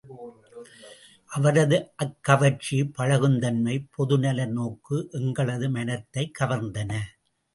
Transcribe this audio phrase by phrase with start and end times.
[1.29, 6.91] அவரது அக்கவர்ச்சி, பழகுந்தன்மை, பொதுநலநோக்கு எங்களது மனதைக் கவர்ந்தன.